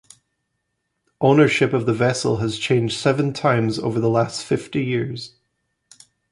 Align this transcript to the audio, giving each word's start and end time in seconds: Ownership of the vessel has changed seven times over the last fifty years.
Ownership 1.19 1.73
of 1.73 1.85
the 1.85 1.93
vessel 1.93 2.37
has 2.37 2.57
changed 2.57 2.97
seven 2.97 3.33
times 3.33 3.77
over 3.77 3.99
the 3.99 4.09
last 4.09 4.43
fifty 4.43 4.83
years. 4.83 5.35